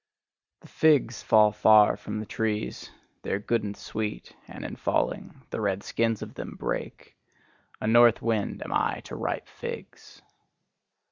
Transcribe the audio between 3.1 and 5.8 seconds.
they are good and sweet; and in falling the